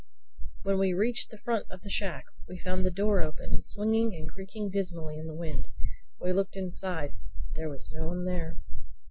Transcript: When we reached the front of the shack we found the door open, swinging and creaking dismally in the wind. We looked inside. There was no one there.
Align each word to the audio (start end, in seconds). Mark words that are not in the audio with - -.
When 0.63 0.79
we 0.79 0.95
reached 0.95 1.29
the 1.29 1.37
front 1.37 1.67
of 1.69 1.83
the 1.83 1.89
shack 1.91 2.25
we 2.49 2.57
found 2.57 2.83
the 2.83 2.89
door 2.89 3.21
open, 3.21 3.61
swinging 3.61 4.15
and 4.15 4.27
creaking 4.27 4.71
dismally 4.71 5.19
in 5.19 5.27
the 5.27 5.35
wind. 5.35 5.67
We 6.19 6.33
looked 6.33 6.57
inside. 6.57 7.11
There 7.53 7.69
was 7.69 7.91
no 7.91 8.07
one 8.07 8.25
there. 8.25 8.57